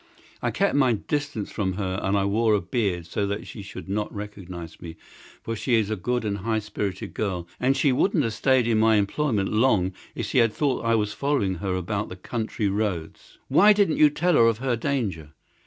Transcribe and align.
I 0.41 0.49
kept 0.49 0.73
my 0.73 0.93
distance 0.93 1.51
from 1.51 1.73
her, 1.73 1.99
and 2.01 2.17
I 2.17 2.25
wore 2.25 2.55
a 2.55 2.59
beard 2.59 3.05
so 3.05 3.27
that 3.27 3.45
she 3.45 3.61
should 3.61 3.87
not 3.87 4.11
recognise 4.11 4.81
me, 4.81 4.97
for 5.43 5.55
she 5.55 5.75
is 5.75 5.91
a 5.91 5.95
good 5.95 6.25
and 6.25 6.39
high 6.39 6.57
spirited 6.57 7.13
girl, 7.13 7.47
and 7.59 7.77
she 7.77 7.91
wouldn't 7.91 8.23
have 8.23 8.33
stayed 8.33 8.65
in 8.65 8.79
my 8.79 8.95
employment 8.95 9.49
long 9.49 9.93
if 10.15 10.25
she 10.25 10.39
had 10.39 10.53
thought 10.53 10.81
that 10.81 10.87
I 10.87 10.95
was 10.95 11.13
following 11.13 11.53
her 11.61 11.75
about 11.75 12.09
the 12.09 12.15
country 12.15 12.67
roads." 12.67 13.37
"Why 13.47 13.73
didn't 13.73 13.97
you 13.97 14.09
tell 14.09 14.33
her 14.33 14.47
of 14.47 14.57
her 14.57 14.75
danger?" 14.75 15.33